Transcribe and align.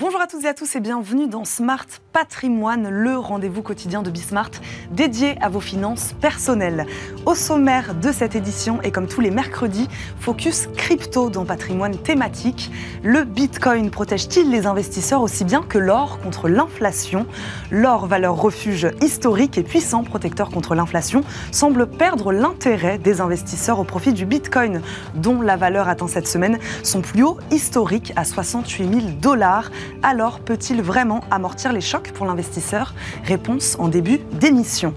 Bonjour 0.00 0.22
à 0.22 0.26
toutes 0.26 0.44
et 0.44 0.48
à 0.48 0.54
tous 0.54 0.76
et 0.76 0.80
bienvenue 0.80 1.28
dans 1.28 1.44
Smart 1.44 1.84
Patrimoine, 2.14 2.88
le 2.88 3.18
rendez-vous 3.18 3.60
quotidien 3.60 4.00
de 4.00 4.08
Bismart 4.08 4.50
dédié 4.90 5.36
à 5.42 5.50
vos 5.50 5.60
finances 5.60 6.14
personnelles. 6.22 6.86
Au 7.26 7.34
sommaire 7.34 7.94
de 7.94 8.10
cette 8.10 8.34
édition 8.34 8.80
et 8.80 8.92
comme 8.92 9.06
tous 9.06 9.20
les 9.20 9.30
mercredis, 9.30 9.88
focus 10.18 10.68
crypto 10.74 11.28
dans 11.28 11.44
patrimoine 11.44 11.98
thématique. 11.98 12.72
Le 13.02 13.24
Bitcoin 13.24 13.90
protège-t-il 13.90 14.50
les 14.50 14.66
investisseurs 14.66 15.20
aussi 15.20 15.44
bien 15.44 15.60
que 15.60 15.76
l'or 15.76 16.18
contre 16.20 16.48
l'inflation? 16.48 17.26
L'or, 17.70 18.06
valeur 18.06 18.36
refuge 18.36 18.88
historique 19.02 19.58
et 19.58 19.62
puissant 19.62 20.02
protecteur 20.02 20.48
contre 20.48 20.74
l'inflation, 20.74 21.20
semble 21.52 21.86
perdre 21.86 22.32
l'intérêt 22.32 22.96
des 22.96 23.20
investisseurs 23.20 23.78
au 23.78 23.84
profit 23.84 24.14
du 24.14 24.24
Bitcoin, 24.24 24.80
dont 25.14 25.42
la 25.42 25.58
valeur 25.58 25.88
atteint 25.90 26.08
cette 26.08 26.26
semaine 26.26 26.58
son 26.82 27.02
plus 27.02 27.22
haut 27.22 27.36
historique 27.50 28.14
à 28.16 28.24
68 28.24 28.94
000 28.94 29.06
dollars 29.20 29.70
alors 30.02 30.40
peut-il 30.40 30.82
vraiment 30.82 31.20
amortir 31.30 31.72
les 31.72 31.80
chocs 31.80 32.12
pour 32.12 32.26
l'investisseur? 32.26 32.94
Réponse 33.24 33.76
en 33.78 33.88
début 33.88 34.18
d'émission. 34.32 34.94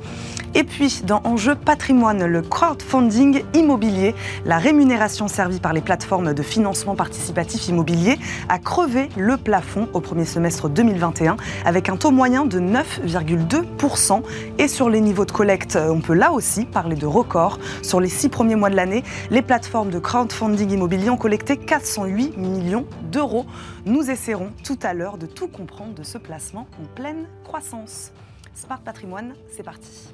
Et 0.56 0.64
puis, 0.64 1.02
dans 1.04 1.22
Enjeu 1.24 1.56
patrimoine, 1.56 2.26
le 2.26 2.42
crowdfunding 2.44 3.44
immobilier, 3.56 4.14
la 4.46 4.60
rémunération 4.60 5.28
servie 5.28 5.60
par 5.60 5.74
les 5.74 5.82
plateformes 5.82 6.36
de 6.36 6.44
financement 6.44 6.96
participatif 6.96 7.68
immobilier 7.70 8.20
a 8.50 8.60
crevé 8.60 9.10
le 9.18 9.38
plafond 9.38 9.88
au 9.94 10.00
premier 10.00 10.26
semestre 10.26 10.70
2021 10.70 11.38
avec 11.66 11.90
un 11.90 11.98
taux 11.98 12.12
moyen 12.12 12.46
de 12.46 12.60
9,2%. 12.60 14.22
Et 14.60 14.68
sur 14.68 14.92
les 14.92 15.02
niveaux 15.02 15.26
de 15.26 15.32
collecte, 15.32 15.76
on 15.76 16.02
peut 16.02 16.14
là 16.14 16.32
aussi 16.32 16.66
parler 16.66 16.96
de 16.96 17.08
record. 17.08 17.58
Sur 17.82 18.00
les 18.00 18.10
six 18.10 18.30
premiers 18.30 18.56
mois 18.56 18.70
de 18.70 18.76
l'année, 18.76 19.04
les 19.32 19.42
plateformes 19.42 19.90
de 19.90 19.98
crowdfunding 19.98 20.70
immobilier 20.70 21.10
ont 21.10 21.18
collecté 21.18 21.58
408 21.58 22.38
millions 22.38 22.86
d'euros. 23.12 23.48
Nous 23.88 24.12
essaierons 24.12 24.52
tout 24.64 24.78
à 24.86 24.94
l'heure 24.94 25.18
de 25.18 25.26
tout 25.26 25.48
comprendre 25.48 25.94
de 25.94 26.04
ce 26.04 26.18
placement 26.18 26.68
en 26.82 26.86
pleine 26.96 27.28
croissance. 27.44 28.12
Smart 28.56 28.82
Patrimoine, 28.82 29.34
c'est 29.50 29.64
parti. 29.64 30.10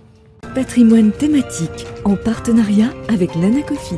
Patrimoine 0.55 1.11
thématique 1.11 1.87
en 2.05 2.15
partenariat 2.15 2.89
avec 3.09 3.35
l'Anacofi. 3.35 3.95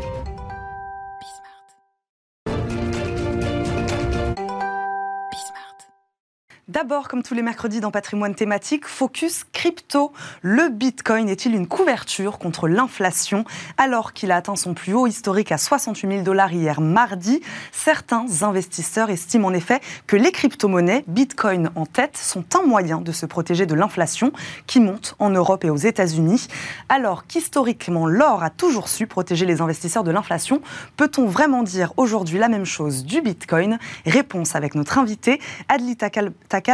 D'abord, 6.72 7.10
comme 7.10 7.22
tous 7.22 7.34
les 7.34 7.42
mercredis 7.42 7.82
dans 7.82 7.92
Patrimoine 7.92 8.34
thématique, 8.34 8.88
focus 8.88 9.44
crypto. 9.52 10.14
Le 10.42 10.70
Bitcoin 10.70 11.28
est-il 11.28 11.54
une 11.54 11.68
couverture 11.68 12.40
contre 12.40 12.70
l'inflation? 12.70 13.44
Alors 13.78 14.14
qu'il 14.14 14.32
a 14.32 14.38
atteint 14.38 14.56
son 14.56 14.74
plus 14.74 14.94
haut 14.94 15.06
historique 15.06 15.52
à 15.52 15.58
68 15.58 16.08
000 16.08 16.22
dollars 16.22 16.54
hier 16.54 16.80
mardi 16.80 17.42
Certains 17.74 18.26
investisseurs 18.44 19.10
estiment 19.10 19.50
en 19.50 19.54
effet 19.54 19.82
que 20.08 20.16
les 20.16 20.32
crypto-monnaies, 20.32 21.04
Bitcoin 21.08 21.72
en 21.76 21.86
tête, 21.86 22.16
sont 22.16 22.46
un 22.56 22.66
moyen 22.66 23.02
de 23.02 23.12
se 23.12 23.26
protéger 23.26 23.66
de 23.66 23.76
l'inflation 23.76 24.32
qui 24.66 24.80
monte 24.80 25.16
en 25.20 25.30
Europe 25.30 25.66
et 25.66 25.70
aux 25.70 25.76
États-Unis. 25.76 26.48
Alors 26.88 27.28
qu'historiquement 27.28 28.08
l'or 28.08 28.44
a 28.44 28.50
toujours 28.50 28.88
su 28.88 29.08
protéger 29.08 29.46
les 29.46 29.60
investisseurs 29.60 30.06
de 30.06 30.12
l'inflation, 30.12 30.62
peut-on 30.96 31.26
vraiment 31.26 31.64
dire 31.64 31.92
aujourd'hui 31.98 32.40
la 32.40 32.48
même 32.48 32.64
chose 32.64 33.04
du 33.04 33.20
Bitcoin? 33.20 33.78
Réponse 34.06 34.56
avec 34.56 34.74
notre 34.74 34.98
invité, 34.98 35.42
Adli 35.68 35.98
Takal 35.98 36.32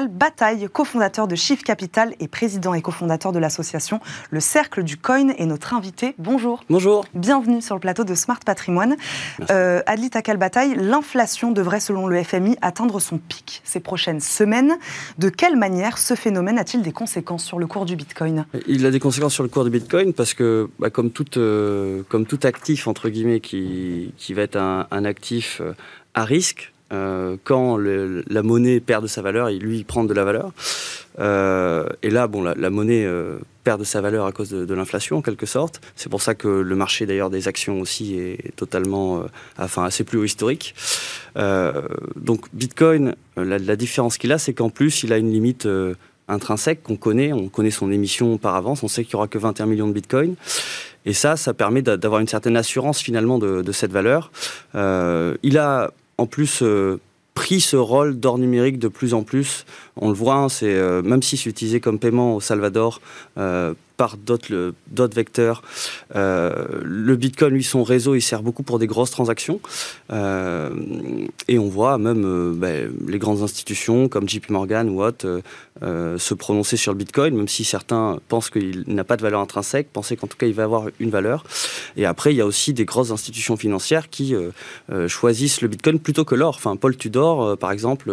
Bataille, 0.10 0.68
cofondateur 0.72 1.28
de 1.28 1.36
Shift 1.36 1.64
Capital 1.64 2.14
et 2.20 2.28
président 2.28 2.74
et 2.74 2.82
cofondateur 2.82 3.32
de 3.32 3.40
l'association 3.40 4.00
Le 4.32 4.40
Cercle 4.40 4.84
du 4.84 4.98
Coin, 4.98 5.30
est 5.30 5.46
notre 5.46 5.74
invité. 5.74 6.14
Bonjour. 6.18 6.64
Bonjour. 6.70 7.06
Bienvenue 7.14 7.62
sur 7.62 7.76
le 7.76 7.80
plateau 7.80 8.04
de 8.04 8.14
Smart 8.14 8.40
Patrimoine. 8.46 8.98
Euh, 9.50 9.82
Adli 9.86 10.10
Takal 10.10 10.38
Bataille, 10.38 10.76
l'inflation 10.76 11.52
devrait, 11.52 11.80
selon 11.80 12.08
le 12.08 12.22
FMI, 12.22 12.58
atteindre 12.62 13.00
son 13.00 13.18
pic 13.18 13.62
ces 13.64 13.80
prochaines 13.80 14.20
semaines. 14.20 14.78
De 15.18 15.30
quelle 15.30 15.56
manière 15.56 15.98
ce 15.98 16.16
phénomène 16.16 16.60
a-t-il 16.60 16.84
des 16.84 16.92
conséquences 16.92 17.46
sur 17.46 17.58
le 17.58 17.68
cours 17.68 17.86
du 17.86 17.96
Bitcoin? 17.96 18.46
Il 18.68 18.86
a 18.86 18.92
des 18.92 19.00
conséquences 19.00 19.34
sur 19.34 19.44
le 19.44 19.50
cours 19.50 19.64
du 19.64 19.70
Bitcoin 19.70 20.14
parce 20.14 20.34
que, 20.34 20.70
bah, 20.80 20.90
comme, 20.90 21.12
tout, 21.12 21.38
euh, 21.38 22.04
comme 22.10 22.26
tout 22.26 22.40
actif, 22.44 22.88
entre 22.88 23.10
guillemets, 23.10 23.40
qui, 23.40 24.14
qui 24.18 24.34
va 24.34 24.42
être 24.42 24.58
un, 24.58 24.88
un 24.92 25.06
actif 25.06 25.62
euh, 25.62 25.74
à 26.14 26.26
risque, 26.26 26.74
euh, 26.94 27.36
quand 27.44 27.78
la 27.78 28.44
monnaie 28.44 28.80
perd 28.80 29.04
de 29.04 29.08
sa 29.08 29.22
valeur, 29.22 29.50
il, 29.50 29.62
lui, 29.62 29.84
prend 29.84 30.04
de 30.04 30.14
la 30.14 30.24
valeur. 30.24 30.52
Euh, 31.20 31.88
et 32.02 32.10
là, 32.10 32.28
bon, 32.28 32.42
la, 32.44 32.70
monnaie 32.70 33.04
euh, 33.06 33.40
perd 33.64 33.80
de 33.80 33.86
sa 33.86 34.00
valeur 34.00 34.26
à 34.26 34.32
cause 34.32 34.50
de, 34.50 34.74
l'inflation, 34.74 35.18
en 35.18 35.22
quelque 35.22 35.46
sorte. 35.46 35.82
C'est 35.96 36.10
pour 36.10 36.22
ça 36.22 36.36
que 36.36 36.48
le 36.48 36.76
marché, 36.76 37.06
d'ailleurs, 37.06 37.30
des 37.30 37.48
actions 37.48 37.82
aussi 37.82 38.18
est 38.18 38.56
totalement, 38.56 39.24
enfin, 39.58 39.84
assez 39.84 40.04
plus 40.04 40.18
haut 40.20 40.24
historique. 40.24 40.76
donc, 41.36 42.46
Bitcoin, 42.54 43.16
la, 43.36 43.76
différence 43.76 44.18
qu'il 44.18 44.32
a, 44.32 44.38
c'est 44.38 44.54
qu'en 44.54 44.70
plus, 44.70 45.04
il 45.04 45.12
a 45.12 45.18
une 45.18 45.32
limite 45.32 45.68
intrinsèque 46.30 46.84
qu'on 46.84 46.98
connaît. 46.98 47.34
On 47.34 47.50
connaît 47.50 47.72
son 47.72 47.92
émission 47.92 48.38
par 48.38 48.56
avance. 48.56 48.84
On 48.84 48.88
sait 48.88 49.04
qu'il 49.04 49.16
n'y 49.16 49.20
aura 49.20 49.28
que 49.28 49.38
21 49.38 49.66
millions 49.66 49.88
de 49.88 49.94
Bitcoin. 49.94 50.36
Et 51.06 51.14
ça, 51.14 51.36
ça 51.36 51.54
permet 51.54 51.82
d'avoir 51.82 52.22
une 52.22 52.28
certaine 52.28 52.58
assurance 52.58 53.02
finalement 53.02 53.40
de 53.40 53.72
cette 53.74 53.92
valeur. 53.92 54.32
il 54.74 55.58
a 55.58 55.92
en 56.18 56.26
plus 56.26 56.62
euh, 56.62 57.00
pris 57.34 57.62
ce 57.62 57.76
rôle 57.76 58.20
d'or 58.20 58.40
numérique 58.40 58.80
de 58.80 58.88
plus 58.88 59.14
en 59.14 59.24
plus. 59.24 59.66
On 59.96 60.10
le 60.10 60.16
voit, 60.16 60.36
hein, 60.36 60.48
euh, 60.64 61.02
même 61.04 61.22
si 61.22 61.38
c'est 61.38 61.50
utilisé 61.50 61.80
comme 61.80 62.00
paiement 62.00 62.36
au 62.36 62.42
Salvador 62.42 63.00
euh, 63.38 63.74
par 63.98 64.16
d'autres 64.16 65.16
vecteurs. 65.16 65.64
Euh, 66.16 66.68
le 66.84 67.16
Bitcoin, 67.16 67.54
lui, 67.54 67.64
son 67.64 67.84
réseau, 67.84 68.14
il 68.16 68.22
sert 68.22 68.44
beaucoup 68.44 68.64
pour 68.64 68.78
des 68.78 68.88
grosses 68.88 69.12
transactions. 69.12 69.60
Euh, 70.14 70.70
et 71.48 71.58
on 71.58 71.68
voit 71.68 71.98
même 71.98 72.24
euh, 72.24 72.54
ben, 72.56 72.92
les 73.08 73.18
grandes 73.18 73.42
institutions 73.42 74.08
comme 74.08 74.30
JP 74.30 74.52
Morgan 74.52 74.88
ou 74.90 75.04
autres 75.04 75.42
se 75.80 76.34
prononcer 76.34 76.76
sur 76.76 76.92
le 76.92 76.98
Bitcoin, 76.98 77.36
même 77.36 77.48
si 77.48 77.64
certains 77.64 78.18
pensent 78.30 78.50
qu'il 78.50 78.84
n'a 78.88 79.04
pas 79.04 79.16
de 79.16 79.22
valeur 79.22 79.42
intrinsèque, 79.42 79.90
penser 79.94 80.18
qu'en 80.18 80.26
tout 80.26 80.36
cas 80.36 80.48
il 80.48 80.56
va 80.56 80.64
avoir 80.64 80.86
une 81.00 81.12
valeur. 81.12 81.44
Et 81.98 82.06
après, 82.08 82.34
il 82.34 82.38
y 82.38 82.42
a 82.42 82.48
aussi 82.48 82.74
des 82.74 82.84
grosses 82.84 83.12
institutions 83.12 83.58
financières 83.58 84.10
qui 84.10 84.34
choisissent 85.08 85.62
le 85.62 85.68
Bitcoin 85.68 86.00
plutôt 86.00 86.26
que 86.26 86.34
l'or. 86.34 86.56
Enfin, 86.56 86.78
Paul 86.78 86.98
Tudor, 86.98 87.60
par 87.60 87.72
exemple, 87.72 88.12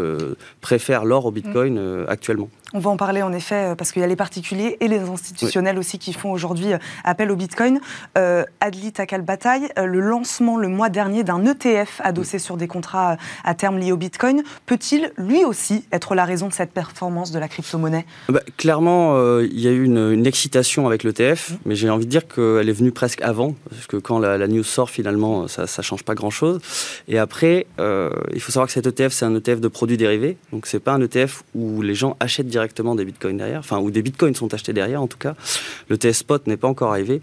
préfère 0.61 1.07
l'or 1.07 1.25
au 1.25 1.31
Bitcoin 1.31 2.05
actuellement. 2.07 2.51
On 2.77 2.81
va 2.81 2.91
en 2.91 2.97
parler 2.97 3.23
en 3.23 3.33
effet, 3.33 3.71
euh, 3.71 3.75
parce 3.77 3.93
qu'il 3.93 4.03
y 4.03 4.05
a 4.05 4.09
les 4.09 4.17
particuliers 4.17 4.77
et 4.81 4.89
les 4.89 4.99
institutionnels 4.99 5.79
aussi 5.79 6.01
qui 6.01 6.13
font 6.13 6.33
aujourd'hui 6.33 6.73
euh, 6.73 6.79
appel 7.05 7.31
au 7.31 7.37
Bitcoin. 7.37 7.79
Euh, 8.19 8.45
Adli 8.61 8.91
Takal 8.91 9.23
Bataille, 9.23 9.69
le 9.77 10.01
lancement 10.01 10.57
le 10.57 10.67
mois 10.67 10.89
dernier 10.89 11.23
d'un 11.23 11.45
ETF 11.47 12.01
adossé 12.03 12.41
sur 12.41 12.57
des 12.57 12.67
contrats 12.67 13.17
à 13.45 13.55
terme 13.55 13.79
liés 13.79 13.93
au 13.93 13.97
Bitcoin, 13.97 14.43
peut-il 14.67 15.13
lui 15.17 15.45
aussi 15.45 15.85
être 15.93 16.17
la 16.17 16.25
raison 16.25 16.49
de 16.49 16.53
cette 16.53 16.73
performance 16.73 17.31
de 17.31 17.39
la 17.39 17.47
crypto-monnaie? 17.47 18.07
Bah, 18.29 18.41
Clairement, 18.57 19.39
il 19.39 19.61
y 19.61 19.69
a 19.69 19.71
eu 19.71 19.85
une, 19.85 20.25
excitation 20.27 20.87
avec 20.87 21.05
l'ETF, 21.05 21.51
mmh. 21.51 21.57
mais 21.67 21.77
j'ai 21.77 21.91
envie 21.91 22.07
de 22.07 22.11
dire 22.11 22.27
qu'elle 22.27 22.69
est 22.69 22.73
venue 22.73 22.91
presque 22.91 23.21
avant, 23.21 23.55
parce 23.71 23.87
que 23.87 23.99
quand 23.99 24.19
la, 24.19 24.49
news 24.49 24.65
sort, 24.65 24.91
finalement, 24.91 25.47
ça 25.47 25.63
ne 25.63 25.83
change 25.83 26.03
pas 26.03 26.15
grand-chose. 26.15 26.61
Et 27.07 27.19
après, 27.19 27.67
il 27.79 28.41
faut 28.41 28.51
savoir 28.51 28.67
que 28.67 28.73
cet 28.73 28.87
ETF, 28.87 29.13
c'est 29.13 29.27
un 29.27 29.35
ETF 29.37 29.61
de 29.61 29.69
produits 29.69 29.97
dérivés, 29.97 30.39
donc 30.53 30.67
c'est 30.67 30.81
pas 30.81 30.93
un 30.93 31.01
ETF 31.01 31.45
où 31.55 31.83
les 31.83 31.95
gens 31.95 32.17
achètent 32.21 32.49
directement 32.49 32.64
des 32.95 33.05
bitcoins 33.05 33.37
derrière, 33.37 33.61
enfin, 33.61 33.79
ou 33.79 33.91
des 33.91 34.03
bitcoins 34.03 34.35
sont 34.35 34.53
achetés 34.55 34.73
derrière 34.73 35.03
en 35.03 35.07
tout 35.07 35.19
cas. 35.19 35.35
Le 35.89 35.99
TS 35.99 36.13
Spot 36.13 36.47
n'est 36.47 36.57
pas 36.57 36.69
encore 36.69 36.91
arrivé. 36.91 37.21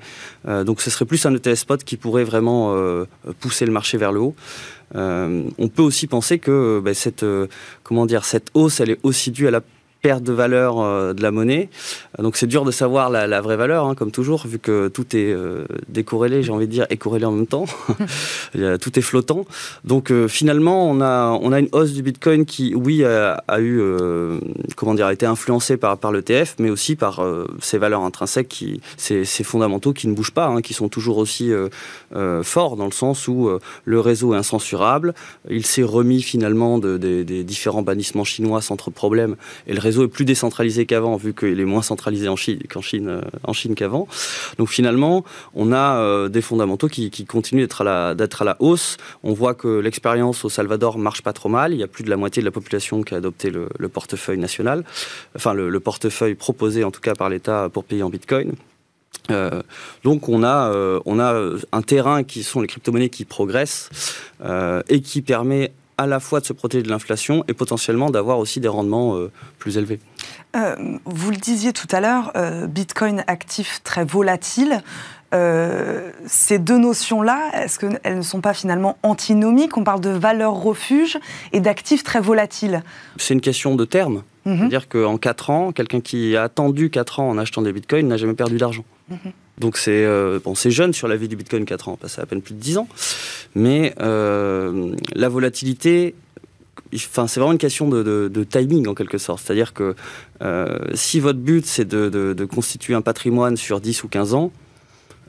Euh, 0.48 0.64
donc 0.64 0.82
ce 0.82 0.90
serait 0.90 1.06
plus 1.06 1.26
un 1.26 1.36
ETS 1.36 1.56
Spot 1.56 1.84
qui 1.84 1.98
pourrait 1.98 2.24
vraiment 2.24 2.74
euh, 2.76 3.06
pousser 3.40 3.66
le 3.66 3.72
marché 3.72 3.98
vers 3.98 4.12
le 4.12 4.20
haut. 4.20 4.36
Euh, 4.96 5.44
on 5.58 5.68
peut 5.70 5.82
aussi 5.82 6.08
penser 6.08 6.40
que 6.40 6.82
ben, 6.84 6.94
cette, 6.94 7.26
comment 7.84 8.06
dire, 8.06 8.26
cette 8.26 8.50
hausse, 8.54 8.80
elle 8.80 8.92
est 8.92 9.00
aussi 9.04 9.32
due 9.32 9.48
à 9.48 9.52
la 9.52 9.62
perte 10.02 10.24
de 10.24 10.34
valeur 10.34 10.80
euh, 10.80 11.14
de 11.14 11.22
la 11.22 11.32
monnaie. 11.32 11.70
Donc 12.20 12.36
c'est 12.36 12.48
dur 12.48 12.66
de 12.66 12.72
savoir 12.72 13.10
la, 13.10 13.42
vraie 13.42 13.56
valeur, 13.56 13.86
hein, 13.86 13.96
comme 13.96 14.12
toujours, 14.12 14.46
vu 14.46 14.60
que 14.60 14.88
tout 14.88 15.16
est 15.16 15.32
euh, 15.32 15.66
décorrélé, 15.88 16.44
j'ai 16.44 16.52
envie 16.52 16.68
de 16.68 16.72
dire, 16.72 16.86
et 16.90 16.98
corrélé 16.98 17.26
en 17.26 17.32
même 17.32 17.48
temps. 17.48 17.66
tout 18.82 19.00
est 19.00 19.02
flottant. 19.02 19.46
Donc 19.84 20.12
euh, 20.12 20.28
finalement, 20.28 20.90
on 20.90 21.02
a, 21.02 21.38
on 21.42 21.52
a 21.52 21.60
une 21.60 21.70
hausse 21.72 21.94
du 21.94 22.02
Bitcoin 22.02 22.46
qui, 22.46 22.74
oui, 22.76 23.04
a, 23.04 23.42
eu, 23.60 23.82
comment 24.76 24.94
dire, 24.94 25.06
a 25.06 25.14
été 25.14 25.26
influencée 25.26 25.78
par, 25.78 25.98
par 25.98 26.12
l'ETF, 26.12 26.56
mais 26.60 26.70
aussi 26.70 26.96
par 26.96 27.24
ses 27.60 27.78
valeurs 27.78 28.02
intrinsèques, 28.02 28.50
qui, 28.50 28.82
ses, 28.98 29.26
fondamentaux 29.44 29.94
qui 29.94 30.08
ne 30.08 30.14
bougent 30.14 30.34
pas, 30.34 30.48
hein, 30.48 30.62
qui 30.62 30.74
sont 30.74 30.90
toujours 30.90 31.18
aussi 31.18 31.52
forts, 32.44 32.76
dans 32.76 32.86
le 32.86 32.92
sens 32.92 33.28
où 33.28 33.50
le 33.86 34.00
réseau 34.00 34.34
est 34.34 34.38
incensurable. 34.38 35.14
Il 35.50 35.66
s'est 35.66 35.84
remis 35.84 36.22
finalement 36.22 36.78
de, 36.78 36.98
des 36.98 37.44
différents 37.44 37.82
bannissements 37.82 38.24
chinois 38.24 38.62
sans 38.62 38.76
trop 38.76 38.92
de 38.92 38.96
problèmes, 38.96 39.36
et 39.68 39.74
le 39.74 39.80
réseau 39.80 39.91
est 40.00 40.08
plus 40.08 40.26
décentralisé 40.26 40.86
qu'avant, 40.86 41.16
vu 41.16 41.34
qu'il 41.34 41.60
est 41.60 41.66
moins 41.66 41.82
centralisé 41.82 42.28
en 42.28 42.36
Chine, 42.36 42.60
qu'en 42.70 42.82
Chine, 42.82 43.08
euh, 43.10 43.76
qu'avant. 43.76 44.08
Donc 44.58 44.70
finalement, 44.70 45.24
on 45.54 45.72
a 45.72 45.98
euh, 45.98 46.30
des 46.30 46.42
fondamentaux 46.42 46.88
qui, 46.88 47.10
continuent 47.26 47.62
d'être 47.62 47.82
à, 47.82 47.84
la, 47.84 48.16
d'être 48.16 48.42
à 48.42 48.46
la 48.46 48.56
hausse. 48.60 48.98
On 49.24 49.34
voit 49.34 49.54
que 49.54 49.80
l'expérience 49.80 50.46
au 50.46 50.50
Salvador 50.50 50.98
marche 50.98 51.22
pas 51.22 51.34
trop 51.34 51.50
mal. 51.50 51.74
Il 51.74 51.80
y 51.80 51.84
a 51.84 51.88
plus 51.88 52.04
de 52.04 52.10
la 52.10 52.18
moitié 52.18 52.42
de 52.42 52.46
la 52.46 52.52
population 52.52 53.04
qui 53.04 53.14
a 53.14 53.18
adopté 53.18 53.50
le, 53.50 53.68
portefeuille 53.90 54.38
national, 54.38 54.86
enfin 55.36 55.54
le, 55.54 55.80
portefeuille 55.80 56.36
proposé 56.36 56.84
en 56.84 56.92
tout 56.92 57.02
cas 57.02 57.14
par 57.14 57.30
l'État 57.30 57.70
pour 57.70 57.84
payer 57.84 58.04
en 58.04 58.10
Bitcoin. 58.10 58.54
Euh, 59.30 59.62
donc 60.04 60.30
on 60.30 60.44
a, 60.44 60.72
on 61.06 61.20
a 61.20 61.52
un 61.72 61.82
terrain 61.82 62.24
qui 62.24 62.44
sont 62.44 62.62
les 62.62 62.68
crypto-monnaies 62.68 63.10
qui 63.10 63.26
progressent 63.26 63.90
et 64.90 65.02
qui 65.02 65.22
permet 65.22 65.72
à 66.02 66.08
la 66.08 66.20
fois 66.20 66.40
de 66.40 66.46
se 66.46 66.54
protéger 66.54 66.84
de 66.84 66.90
l'inflation 66.90 67.44
et 67.48 67.54
potentiellement 67.54 68.10
d'avoir 68.10 68.40
aussi 68.40 68.60
des 68.60 68.68
rendements 68.68 69.18
plus 69.60 69.78
élevés. 69.78 70.00
vous 71.06 71.32
le 71.32 71.38
disiez 71.38 71.74
tout 71.74 71.88
à 71.92 72.00
l'heure, 72.00 72.34
Bitcoin 72.68 73.24
actif 73.28 73.82
très 73.84 74.06
volatile. 74.06 74.82
Euh, 75.34 76.12
ces 76.26 76.60
deux 76.60 76.78
notions-là, 76.78 77.52
est-ce 77.54 77.80
qu'elles 77.80 78.18
ne 78.18 78.22
sont 78.22 78.42
pas 78.42 78.54
finalement 78.54 78.98
antinomiques? 79.02 79.78
On 79.78 79.84
parle 79.84 80.02
de 80.02 80.10
valeur 80.10 80.54
refuge 80.54 81.18
et 81.54 81.62
d'actifs 81.62 82.04
très 82.04 82.20
volatiles. 82.20 82.84
C'est 83.18 83.34
une 83.34 83.42
question 83.42 83.76
de 83.76 83.86
terme. 83.86 84.24
Mhm. 84.46 84.58
C'est-à-dire 84.58 84.90
qu'en 84.90 85.18
4 85.18 85.50
ans, 85.50 85.72
quelqu'un 85.72 86.02
qui 86.02 86.36
a 86.36 86.44
attendu 86.44 86.90
4 86.90 87.20
ans 87.20 87.30
en 87.30 87.38
achetant 87.38 87.62
des 87.62 87.72
bitcoins 87.72 88.08
n'a 88.08 88.18
jamais 88.18 88.34
perdu 88.34 88.58
d'argent. 88.58 88.84
Mhm. 89.10 89.32
Donc 89.60 89.78
c'est 89.78 90.06
euh, 90.06 90.40
bon, 90.44 90.56
jeune 90.56 90.94
sur 90.94 91.08
la 91.08 91.16
vie 91.16 91.28
du 91.28 91.36
bitcoin 91.36 91.66
4 91.66 91.90
ans, 91.90 92.00
ça 92.08 92.22
à 92.22 92.26
peine 92.26 92.42
plus 92.42 92.54
de 92.54 92.60
10 92.60 92.78
ans. 92.80 92.88
Mais 93.56 93.94
euh, 94.02 94.96
la 95.14 95.30
volatilité, 95.30 96.16
c'est 96.94 97.26
vraiment 97.36 97.52
une 97.52 97.58
question 97.58 97.88
de, 97.88 98.46
timing 98.50 98.88
en 98.88 98.96
quelque 98.96 99.18
sorte. 99.18 99.44
C'est-à-dire 99.46 99.74
que 99.74 99.96
si 100.94 101.20
votre 101.20 101.40
but 101.40 101.66
c'est 101.66 101.86
de, 101.86 102.10
de, 102.10 102.46
constituer 102.46 102.96
un 102.96 103.02
patrimoine 103.02 103.58
sur 103.58 103.80
10 103.80 104.04
ou 104.04 104.08
15 104.08 104.34
ans, 104.34 104.52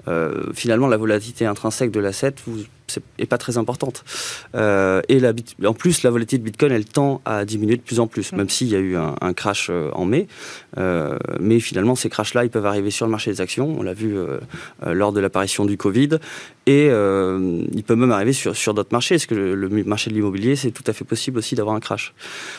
euh, 0.09 0.53
finalement, 0.53 0.89
la 0.89 0.97
volatilité 0.97 1.47
intrinsèque 1.47 1.91
de 1.91 2.01
l'asset 2.01 2.35
n'est 3.19 3.27
pas 3.27 3.39
très 3.39 3.59
importante. 3.59 4.05
Euh, 4.55 5.01
et 5.09 5.21
en 5.67 5.75
plus, 5.75 6.03
la 6.03 6.11
volatilité 6.11 6.39
de 6.39 6.45
Bitcoin, 6.45 6.73
elle 6.73 6.85
tend 6.85 7.21
à 7.25 7.45
diminuer 7.45 7.77
de 7.77 7.83
plus 7.83 8.01
en 8.01 8.07
plus, 8.07 8.33
même 8.33 8.49
s'il 8.49 8.69
y 8.69 8.77
a 8.77 8.79
eu 8.79 8.97
un, 8.97 9.33
crash 9.33 9.69
euh, 9.71 9.91
en 9.93 10.05
mai. 10.05 10.27
mais 11.41 11.61
finalement, 11.61 11.95
ces 11.95 12.09
crashs-là, 12.09 12.45
ils 12.45 12.51
peuvent 12.51 12.67
arriver 12.67 12.91
sur 12.91 13.07
le 13.07 13.11
marché 13.11 13.31
des 13.31 13.41
actions. 13.41 13.75
On 13.79 13.83
l'a 13.83 13.95
vu 13.95 14.17
lors 14.85 15.13
de 15.13 15.21
l'apparition 15.21 15.65
du 15.65 15.77
Covid. 15.77 16.19
Et 16.67 16.87
il 16.87 17.83
peut 17.85 17.97
même 17.97 18.13
arriver 18.13 18.33
sur, 18.33 18.57
sur 18.57 18.75
d'autres 18.75 18.93
marchés, 18.93 19.17
parce 19.17 19.27
que 19.27 19.35
le, 19.35 19.85
marché 19.85 20.11
de 20.11 20.15
l'immobilier, 20.15 20.57
c'est 20.57 20.71
tout 20.71 20.85
à 20.87 20.93
fait 20.93 21.05
possible 21.05 21.39
aussi 21.39 21.55
d'avoir 21.55 21.75
un 21.75 21.81
crash. 21.81 22.15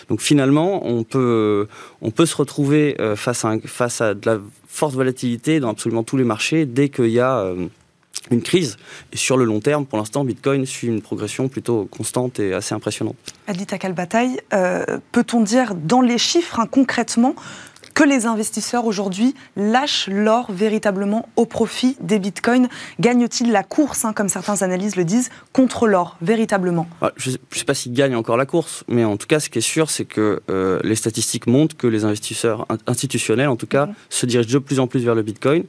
Donc 0.09 0.21
finalement, 0.21 0.85
on 0.85 1.03
peut, 1.03 1.68
on 2.01 2.12
peut 2.12 2.25
se 2.25 2.35
retrouver 2.35 2.97
face 3.15 3.45
à, 3.45 3.57
face 3.65 4.01
à 4.01 4.13
de 4.13 4.25
la 4.25 4.39
forte 4.74 4.95
volatilité 4.95 5.59
dans 5.59 5.69
absolument 5.69 6.03
tous 6.03 6.18
les 6.18 6.24
marchés 6.24 6.65
dès 6.65 6.89
qu'il 6.89 7.09
y 7.09 7.19
a 7.19 7.38
euh, 7.39 7.68
une 8.31 8.42
crise. 8.42 8.78
Sur 9.14 9.38
le 9.38 9.46
long 9.46 9.60
terme, 9.60 9.86
pour 9.86 9.98
l'instant, 9.98 10.24
Bitcoin 10.24 10.66
suit 10.66 10.88
une 10.88 11.02
progression 11.02 11.48
plutôt 11.48 11.86
constante 11.86 12.40
et 12.40 12.54
assez 12.54 12.74
impressionnante. 12.74 13.16
Adita 13.48 13.78
Kalbataille, 13.78 14.40
euh, 14.54 15.00
peut-on 15.12 15.42
dire 15.42 15.75
dans 15.75 16.02
les 16.02 16.18
chiffres, 16.18 16.60
hein, 16.60 16.68
concrètement, 16.70 17.36
que 17.94 18.04
les 18.04 18.25
investisseurs 18.25 18.86
aujourd'hui 18.86 19.36
lâchent 19.56 20.10
l'or 20.12 20.51
véritablement 20.51 21.30
au 21.36 21.45
profit 21.45 21.95
des 22.01 22.19
bitcoins 22.19 22.68
Gagnent-ils 23.00 23.51
la 23.51 23.63
course, 23.63 24.06
hein, 24.06 24.13
comme 24.13 24.30
certains 24.30 24.62
analystes 24.62 24.95
le 24.95 25.06
disent, 25.06 25.30
contre 25.51 25.88
l'or, 25.88 26.18
véritablement? 26.22 26.88
Ah, 27.01 27.12
Je 27.16 27.31
ne 27.31 27.36
sais 27.51 27.66
pas 27.66 27.74
s'ils 27.74 27.94
gagnent 27.94 28.16
encore 28.16 28.38
la 28.38 28.45
course, 28.45 28.84
mais 28.88 29.04
en 29.04 29.18
tout 29.18 29.28
cas, 29.28 29.40
ce 29.40 29.50
qui 29.50 29.60
est 29.60 29.62
sûr, 29.62 29.90
c'est 29.90 30.06
que 30.06 30.42
euh, 30.50 30.80
les 30.84 30.95
statistiques 30.95 31.48
montrent 31.48 31.78
que 31.78 31.88
les 31.88 32.06
investisseurs 32.06 32.68
institutionnels, 32.88 33.50
en 33.50 33.56
tout 33.56 33.68
cas, 33.68 33.88
mhm. 33.88 33.94
se 34.10 34.25
dirigent 34.25 34.54
de 34.54 34.60
plus 34.60 34.80
en 34.80 34.88
plus 34.88 35.04
vers 35.04 35.16
le 35.16 35.22
bitcoin. 35.22 35.63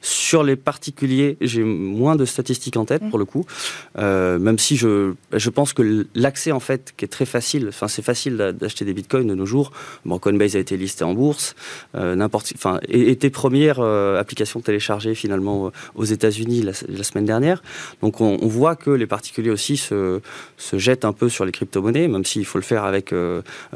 Sur 0.00 0.44
les 0.44 0.56
particuliers, 0.56 1.36
j'ai 1.40 1.64
moins 1.64 2.16
de 2.16 2.24
statistiques 2.24 2.76
en 2.76 2.84
tête, 2.84 3.02
mhm. 3.02 3.10
pour 3.10 3.18
le 3.18 3.24
coup, 3.24 3.44
euh, 3.98 4.38
même 4.38 4.58
si 4.58 4.76
je, 4.76 5.14
je 5.32 5.50
pense 5.50 5.72
que 5.72 6.06
l'accès, 6.14 6.52
en 6.52 6.60
fait, 6.60 6.94
qui 6.96 7.04
est 7.04 7.08
très 7.08 7.26
facile, 7.26 7.66
enfin, 7.68 7.88
c'est 7.88 8.02
facile 8.02 8.36
d'acheter 8.36 8.84
des 8.84 8.94
bitcoins 8.94 9.26
de 9.26 9.34
nos 9.34 9.46
jours. 9.46 9.72
Bon, 10.04 10.18
Coinbase 10.18 10.56
a 10.56 10.58
été 10.58 10.76
listé 10.76 11.04
en 11.04 11.14
bourse. 11.14 11.54
Euh, 11.94 12.14
n'importe, 12.14 12.52
enfin, 12.54 12.80
était 12.88 13.30
première 13.30 13.80
euh, 13.80 14.20
application 14.20 14.60
téléchargée 14.60 15.14
finalement 15.14 15.66
euh, 15.66 15.70
aux 15.94 16.04
États-Unis 16.04 16.62
la, 16.62 16.72
semaine 17.04 17.24
dernière. 17.24 17.62
Donc 18.02 18.20
on, 18.20 18.36
voit 18.48 18.76
que 18.76 18.90
les 18.90 19.06
particuliers 19.06 19.50
aussi 19.50 19.76
se, 19.76 20.20
se 20.56 20.78
jettent 20.78 21.04
un 21.04 21.12
peu 21.12 21.28
sur 21.28 21.44
les 21.44 21.52
crypto-monnaies, 21.52 22.08
même 22.08 22.24
s'il 22.24 22.44
faut 22.44 22.58
le 22.58 22.64
faire 22.64 22.84
avec 22.84 23.14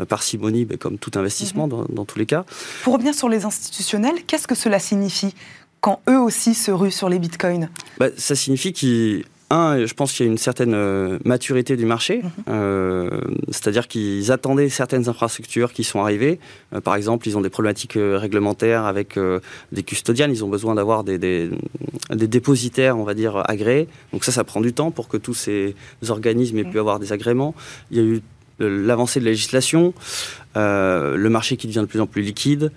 parcimonie, 0.08 0.64
ben, 0.64 0.78
comme 0.78 0.98
tout 0.98 1.12
investissement 1.14 1.66
mhm. 1.66 1.86
dans, 1.90 2.04
tous 2.04 2.18
les 2.18 2.26
cas. 2.26 2.44
Pour 2.82 2.94
revenir 2.94 3.14
sur 3.14 3.28
les 3.28 3.44
institutionnels, 3.44 4.24
qu'est-ce 4.26 4.46
que 4.46 4.54
cela 4.54 4.78
signifie 4.78 5.34
quand 5.80 6.00
eux 6.08 6.18
aussi 6.18 6.54
se 6.54 6.70
ruent 6.70 6.90
sur 6.90 7.08
les 7.08 7.18
bitcoins? 7.18 7.68
Bah, 7.98 8.08
Ça 8.16 8.34
signifie 8.34 8.72
qu'ils 8.72 9.24
un, 9.52 9.84
je 9.84 9.94
pense 9.94 10.12
qu'il 10.12 10.26
y 10.26 10.28
a 10.28 10.32
une 10.32 10.38
certaine 10.38 10.74
euh, 10.74 11.18
maturité 11.24 11.76
du 11.76 11.84
marché, 11.84 12.22
mhm. 12.22 12.30
euh, 12.48 13.20
c'est-à-dire 13.48 13.86
qu'ils 13.86 14.32
attendaient 14.32 14.68
certaines 14.68 15.08
infrastructures 15.08 15.72
qui 15.72 15.84
sont 15.84 16.00
arrivées. 16.00 16.40
Euh, 16.74 16.80
par 16.80 16.96
exemple, 16.96 17.28
ils 17.28 17.36
ont 17.36 17.42
des 17.42 17.50
problématiques 17.50 17.98
réglementaires 17.98 18.86
avec 18.86 19.18
des 19.72 19.82
custodians, 19.82 20.30
ils 20.30 20.44
ont 20.44 20.48
besoin 20.48 20.74
d'avoir 20.74 21.04
des, 21.04 21.18
des, 21.18 21.50
dépositaires, 22.10 22.98
on 22.98 23.04
va 23.04 23.14
dire, 23.14 23.42
agréés. 23.48 23.88
Donc 24.12 24.24
ça, 24.24 24.32
ça 24.32 24.44
prend 24.44 24.60
du 24.60 24.72
temps 24.72 24.90
pour 24.90 25.08
que 25.08 25.16
tous 25.16 25.34
ces 25.34 25.74
organismes 26.08 26.58
aient 26.58 26.64
pu 26.64 26.78
avoir 26.78 26.98
des 26.98 27.12
agréments. 27.12 27.54
Il 27.90 27.96
y 27.98 28.00
a 28.00 28.04
eu 28.04 28.20
l'avancée 28.58 29.20
de 29.20 29.24
la 29.24 29.32
législation, 29.32 29.92
le 30.54 31.28
marché 31.28 31.56
qui 31.56 31.66
devient 31.66 31.80
de 31.80 31.86
plus 31.86 32.00
en 32.00 32.06
plus 32.06 32.22
liquide 32.22 32.72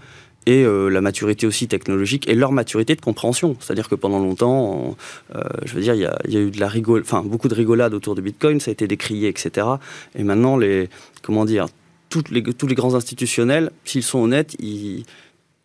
et 0.46 0.64
euh, 0.64 0.90
la 0.90 1.02
maturité 1.02 1.48
aussi 1.48 1.68
technologique 1.68 2.28
et 2.28 2.36
leur 2.36 2.52
maturité 2.52 2.96
de 2.96 3.02
compréhension. 3.02 3.56
C'est-à-dire 3.60 3.90
que 3.90 3.96
pendant 3.96 4.20
longtemps, 4.20 4.96
euh, 5.36 5.42
je 5.66 5.74
veux 5.76 5.82
dire, 5.82 5.96
il 5.96 6.02
y, 6.02 6.38
a, 6.38 6.40
eu 6.40 6.52
de 6.52 6.60
la 6.60 6.68
rigole, 6.68 7.02
enfin 7.02 7.24
beaucoup 7.24 7.48
de 7.48 7.56
rigolade 7.56 7.94
autour 7.94 8.16
de 8.16 8.22
Bitcoin, 8.22 8.60
ça 8.60 8.72
a 8.72 8.74
été 8.74 8.88
décrié, 8.88 9.28
etc. 9.28 9.68
Et 10.16 10.24
maintenant, 10.24 10.58
les, 10.58 10.90
comment 11.22 11.46
dire, 11.46 11.68
tous 12.10 12.24
les 12.32 12.76
grands 12.76 12.96
institutionnels, 12.96 13.72
s'ils 13.84 14.04
sont 14.04 14.20
honnêtes, 14.20 14.56
ils, 14.60 15.04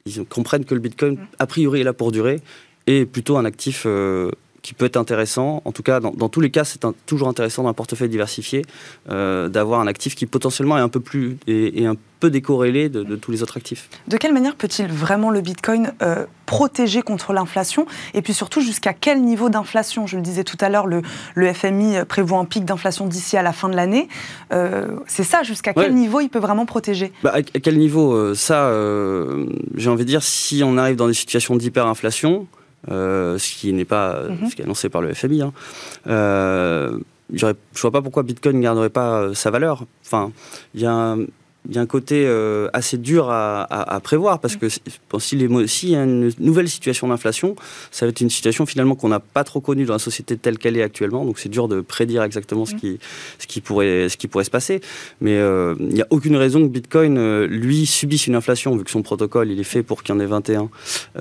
ils, 0.06 0.24
comprennent 0.24 0.64
que 0.64 0.74
le 0.74 0.80
Bitcoin, 0.80 1.18
a 1.38 1.46
priori, 1.46 1.80
est 1.80 1.84
là 1.84 1.92
pour 1.92 2.10
durer 2.10 2.40
et 2.86 3.06
plutôt 3.06 3.36
un 3.36 3.44
actif 3.44 3.84
euh, 3.86 4.30
qui 4.62 4.74
peut 4.74 4.84
être 4.84 4.96
intéressant. 4.96 5.62
En 5.64 5.72
tout 5.72 5.82
cas, 5.82 6.00
dans, 6.00 6.28
tous 6.28 6.40
les 6.40 6.50
cas, 6.50 6.64
c'est 6.64 6.80
toujours 7.06 7.28
intéressant 7.28 7.62
dans 7.62 7.68
un 7.68 7.74
portefeuille 7.74 8.08
diversifié 8.08 8.64
euh, 9.10 9.48
d'avoir 9.48 9.80
un 9.80 9.86
actif 9.86 10.14
qui 10.14 10.26
potentiellement 10.26 10.76
est 10.76 10.82
un 10.82 10.88
peu 10.88 11.00
plus 11.00 11.38
et, 11.46 11.86
un 11.86 11.96
peu 12.20 12.30
décorrélé 12.30 12.90
de, 12.90 13.16
tous 13.16 13.30
les 13.30 13.42
autres 13.42 13.56
actifs. 13.56 13.88
De 14.06 14.18
quelle 14.18 14.34
manière 14.34 14.54
peut-il 14.54 14.88
vraiment 14.88 15.30
le 15.30 15.40
Bitcoin 15.40 15.92
euh, 16.02 16.26
protéger 16.44 17.00
contre 17.00 17.32
l'inflation 17.32 17.86
Et 18.12 18.20
puis 18.20 18.34
surtout, 18.34 18.60
jusqu'à 18.60 18.92
quel 18.92 19.22
niveau 19.22 19.48
d'inflation? 19.48 20.06
Je 20.06 20.16
le 20.16 20.22
disais 20.22 20.44
tout 20.44 20.58
à 20.60 20.68
l'heure, 20.68 20.86
le, 20.86 21.00
le, 21.34 21.52
FMI 21.52 22.04
prévoit 22.06 22.38
un 22.38 22.44
pic 22.44 22.66
d'inflation 22.66 23.06
d'ici 23.06 23.38
à 23.38 23.42
la 23.42 23.54
fin 23.54 23.70
de 23.70 23.76
l'année. 23.76 24.08
Euh, 24.52 24.88
c'est 25.06 25.24
ça, 25.24 25.42
jusqu'à 25.42 25.72
quel 25.72 25.94
niveau 25.94 26.20
il 26.20 26.28
peut 26.28 26.38
vraiment 26.38 26.66
protéger? 26.66 27.12
Bah, 27.22 27.32
À 27.34 27.42
quel 27.42 27.78
niveau? 27.78 28.34
Ça, 28.34 28.70
j'ai 29.76 29.88
envie 29.88 30.04
de 30.04 30.08
dire, 30.10 30.22
si 30.22 30.62
on 30.62 30.76
arrive 30.76 30.96
dans 30.96 31.08
des 31.08 31.14
situations 31.14 31.56
d'hyperinflation, 31.56 32.46
euh, 32.88 33.38
ce 33.38 33.54
qui 33.54 33.72
n'est 33.72 33.84
pas 33.84 34.22
mhm. 34.28 34.48
ce 34.48 34.54
qui 34.54 34.62
est 34.62 34.64
annoncé 34.64 34.88
par 34.88 35.02
le 35.02 35.12
FMI. 35.12 35.42
Hein. 35.42 35.52
Euh, 36.06 36.98
je 37.32 37.46
ne 37.46 37.54
vois 37.76 37.90
pas 37.90 38.02
pourquoi 38.02 38.22
Bitcoin 38.22 38.56
ne 38.56 38.62
garderait 38.62 38.90
pas 38.90 39.20
euh, 39.20 39.34
sa 39.34 39.50
valeur. 39.50 39.84
Enfin, 40.04 40.32
il 40.74 40.80
y 40.80 40.86
a 40.86 40.92
un, 40.92 41.18
il 41.68 41.74
y 41.74 41.78
a 41.78 41.80
un 41.82 41.86
côté 41.86 42.24
euh, 42.26 42.68
assez 42.72 42.96
dur 42.96 43.30
à, 43.30 44.00
prévoir 44.02 44.40
parce 44.40 44.56
que 44.56 44.68
s'il 45.18 45.42
y 45.42 45.96
a 45.96 46.02
une 46.02 46.32
nouvelle 46.38 46.68
situation 46.68 47.08
d'inflation, 47.08 47.54
ça 47.90 48.06
va 48.06 48.10
être 48.10 48.20
une 48.20 48.30
situation 48.30 48.64
finalement 48.64 48.94
qu'on 48.94 49.08
n'a 49.08 49.20
pas 49.20 49.44
trop 49.44 49.60
connue 49.60 49.84
dans 49.84 49.92
la 49.92 49.98
société 49.98 50.36
telle 50.36 50.58
qu'elle 50.58 50.76
est 50.76 50.82
actuellement. 50.82 51.24
Donc 51.24 51.38
c'est 51.38 51.48
dur 51.48 51.68
de 51.68 51.80
prédire 51.80 52.22
exactement 52.22 52.64
ce, 52.64 52.74
qui, 52.74 52.98
ce, 53.38 53.46
qui 53.46 53.60
pourrait, 53.60 54.08
ce 54.08 54.16
qui 54.16 54.26
pourrait 54.26 54.44
se 54.44 54.50
passer. 54.50 54.80
Mais 55.20 55.36
euh, 55.36 55.74
il 55.80 55.94
n'y 55.94 56.00
a 56.00 56.06
aucune 56.10 56.36
raison 56.36 56.62
que 56.62 56.72
Bitcoin, 56.72 57.18
euh, 57.18 57.46
lui, 57.46 57.84
subisse 57.84 58.26
une 58.26 58.36
inflation 58.36 58.74
vu 58.76 58.84
que 58.84 58.90
son 58.90 59.02
protocole, 59.02 59.50
il 59.50 59.60
est 59.60 59.64
fait 59.64 59.82
pour 59.82 60.02
qu'il 60.02 60.14
y 60.14 60.18
en 60.18 60.20
ait 60.20 60.26
21 60.26 60.70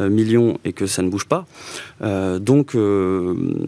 millions 0.09 0.57
et 0.63 0.73
que 0.73 0.87
ça 0.87 1.01
ne 1.01 1.09
bouge 1.09 1.25
pas. 1.25 1.45
donc 2.01 2.71
je 2.73 2.79
ne 2.79 3.67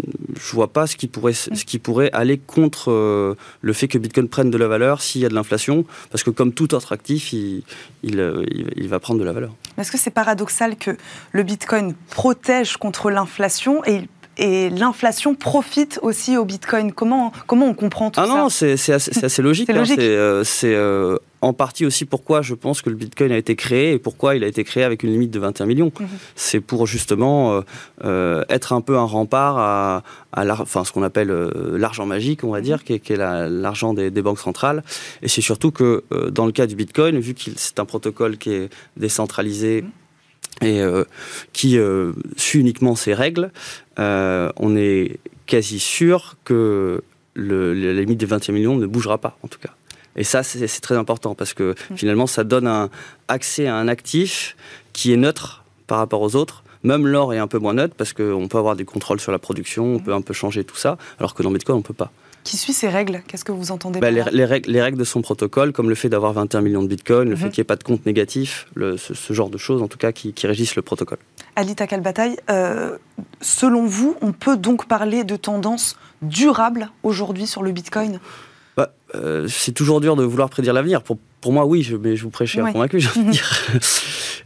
vois 0.53 0.67
pas 0.67 0.87
ce 0.87 0.95
qui, 0.95 1.07
pourrait, 1.07 1.33
ce 1.33 1.65
qui 1.65 1.79
pourrait 1.79 2.09
aller 2.13 2.37
contre 2.37 3.35
le 3.61 3.73
fait 3.73 3.87
que 3.87 3.97
Bitcoin 3.97 4.27
prenne 4.27 4.49
de 4.51 4.57
la 4.57 4.67
valeur 4.67 5.01
s'il 5.01 5.21
y 5.21 5.25
a 5.25 5.29
de 5.29 5.33
l'inflation. 5.33 5.85
Parce 6.11 6.23
que 6.23 6.29
comme 6.29 6.53
tout 6.53 6.60
tout 6.67 6.75
autre 6.75 6.91
actif, 6.91 7.33
il, 7.33 7.63
il, 8.03 8.87
va 8.87 8.99
prendre 8.99 9.19
de 9.19 9.25
la 9.25 9.31
valeur. 9.31 9.51
Est-ce 9.79 9.91
que 9.91 9.97
c'est 9.97 10.11
paradoxal 10.11 10.75
que 10.75 10.95
le 11.31 11.43
Bitcoin 11.43 11.95
protège 12.09 12.77
contre 12.77 13.09
l'inflation 13.09 13.83
et 13.85 14.07
et 14.37 14.69
l'inflation 14.69 15.35
profite 15.35 15.99
aussi 16.01 16.37
au 16.37 16.45
Bitcoin. 16.45 16.93
Comment, 16.93 17.33
comment 17.47 17.67
on 17.67 17.73
comprend 17.73 18.09
tout 18.11 18.19
ah 18.19 18.25
ça 18.25 18.33
Ah 18.33 18.37
non, 18.37 18.49
c'est 18.49 18.71
assez, 18.71 18.93
assez, 18.93 19.41
logique. 19.41 19.69
c'est 19.69 19.75
hein. 19.75 19.77
euh, 19.77 20.43
euh, 20.63 21.17
en 21.41 21.53
partie 21.53 21.85
aussi 21.85 22.05
pourquoi 22.05 22.41
je 22.41 22.53
pense 22.53 22.81
que 22.81 22.89
le 22.89 22.95
Bitcoin 22.95 23.31
a 23.31 23.37
été 23.37 23.55
créé 23.55 23.93
et 23.93 23.99
pourquoi 23.99 24.35
il 24.35 24.43
a 24.43 24.47
été 24.47 24.63
créé 24.63 24.83
avec 24.83 25.03
une 25.03 25.11
limite 25.11 25.31
de 25.31 25.39
21 25.39 25.65
millions. 25.65 25.91
Mhm. 25.99 26.07
C'est 26.35 26.59
pour 26.59 26.85
justement 26.85 27.53
euh, 27.53 27.61
euh, 28.05 28.43
être 28.49 28.73
un 28.73 28.81
peu 28.81 28.97
un 28.97 29.05
rempart 29.05 29.57
à, 29.57 30.03
à 30.33 30.61
enfin, 30.61 30.83
ce 30.83 30.91
qu'on 30.91 31.03
appelle 31.03 31.31
euh, 31.31 31.77
l'argent 31.77 32.05
magique, 32.05 32.43
on 32.43 32.51
va 32.51 32.61
dire, 32.61 32.77
mhm. 32.77 32.83
qui 32.83 32.93
est, 32.93 32.99
qui 32.99 33.13
est 33.13 33.17
l'argent 33.17 33.93
des, 33.93 34.11
des, 34.11 34.21
banques 34.21 34.39
centrales. 34.39 34.83
Et 35.23 35.27
c'est 35.27 35.41
surtout 35.41 35.71
que 35.71 36.03
dans 36.29 36.45
le 36.45 36.51
cas 36.51 36.67
du 36.67 36.75
Bitcoin, 36.75 37.19
vu 37.19 37.33
que 37.33 37.41
c'est 37.55 37.79
un 37.79 37.85
protocole 37.85 38.37
qui 38.37 38.51
est 38.51 38.69
décentralisé, 38.97 39.83
mhm. 40.61 40.67
et 40.67 40.81
qui 41.53 41.77
suit 42.37 42.59
uniquement 42.59 42.95
ses 42.95 43.13
règles, 43.13 43.51
on 43.97 44.75
est 44.75 45.19
quasi 45.47 45.79
sûr 45.79 46.35
que 46.43 47.03
le, 47.33 47.73
la 47.73 47.93
limite 47.93 48.19
des 48.19 48.25
21 48.25 48.53
millions 48.53 48.77
ne 48.77 48.85
bougera 48.85 49.17
pas, 49.17 49.37
en 49.43 49.47
tout 49.47 49.59
cas. 49.59 49.71
Et 50.15 50.23
ça, 50.23 50.43
c'est 50.43 50.67
très 50.81 50.95
important 50.97 51.35
parce 51.35 51.53
que 51.53 51.75
mm. 51.91 51.95
finalement, 51.97 52.27
ça 52.27 52.43
donne 52.43 52.67
un 52.67 52.89
accès 53.27 53.67
à 53.67 53.75
un 53.75 53.87
actif 53.87 54.55
qui 54.93 55.13
est 55.13 55.17
neutre 55.17 55.63
par 55.87 55.97
rapport 55.99 56.21
aux 56.21 56.35
autres. 56.35 56.63
Même 56.83 57.05
l'or 57.07 57.33
est 57.33 57.37
un 57.37 57.47
peu 57.47 57.59
moins 57.59 57.73
neutre 57.75 57.93
parce 57.95 58.11
qu'on 58.13 58.47
peut 58.47 58.57
avoir 58.57 58.75
des 58.75 58.85
contrôles 58.85 59.19
sur 59.19 59.31
la 59.31 59.39
production, 59.39 59.85
on 59.85 59.99
mm. 59.99 60.03
peut 60.03 60.13
un 60.13 60.21
peu 60.21 60.33
changer 60.33 60.63
tout 60.63 60.75
ça, 60.75 60.97
alors 61.19 61.33
que 61.33 61.43
dans 61.43 61.51
Bitcoin, 61.51 61.75
on 61.75 61.79
ne 61.79 61.83
peut 61.83 61.93
pas. 61.93 62.11
Qui 62.43 62.57
suit 62.57 62.73
ces 62.73 62.89
règles? 62.89 63.21
Qu'est-ce 63.27 63.45
que 63.45 63.51
vous 63.51 63.71
entendez 63.71 63.99
bah, 63.99 64.07
par 64.07 64.11
les, 64.15 64.23
là? 64.23 64.29
les 64.31 64.45
règles, 64.45 64.71
les 64.71 64.81
règles 64.81 64.97
de 64.97 65.03
son 65.03 65.21
protocole, 65.21 65.73
comme 65.73 65.89
le 65.89 65.95
fait 65.95 66.09
d'avoir 66.09 66.33
21 66.33 66.61
millions 66.61 66.81
de 66.81 66.87
bitcoins, 66.87 67.29
le 67.29 67.35
Mhm. 67.35 67.37
fait 67.37 67.49
qu'il 67.51 67.61
n'y 67.61 67.65
ait 67.65 67.65
pas 67.65 67.75
de 67.75 67.83
compte 67.83 68.03
négatif, 68.07 68.65
le- 68.73 68.97
ce, 68.97 69.13
ce 69.13 69.33
genre 69.33 69.51
de 69.51 69.59
choses 69.59 69.83
en 69.83 69.87
tout 69.87 69.99
cas 69.99 70.11
qui, 70.11 70.33
qui 70.33 70.47
régissent 70.47 70.75
le 70.75 70.81
protocole. 70.81 71.19
Alita 71.55 71.85
Kalbataï, 71.85 72.37
euh, 72.49 72.97
selon 73.41 73.85
vous, 73.85 74.15
on 74.21 74.31
peut 74.31 74.57
donc 74.57 74.87
parler 74.87 75.23
de 75.23 75.35
tendance 75.35 75.97
durable 76.23 76.89
aujourd'hui 77.03 77.45
sur 77.45 77.61
le 77.61 77.71
Bitcoin? 77.71 78.19
Bah, 78.81 78.93
euh, 79.13 79.47
c'est 79.47 79.73
toujours 79.73 80.01
dur 80.01 80.15
de 80.15 80.23
vouloir 80.23 80.49
prédire 80.49 80.73
l'avenir. 80.73 81.03
Pour, 81.03 81.17
pour 81.41 81.53
moi, 81.53 81.65
oui, 81.65 81.83
je, 81.83 81.95
mais 81.95 82.15
je 82.15 82.23
vous 82.23 82.29
prêche 82.31 82.55
Ouais. 82.55 82.71
convaincu, 82.71 82.99
j'ai 82.99 83.09
envie 83.09 83.25
de 83.25 83.31
dire. 83.31 83.51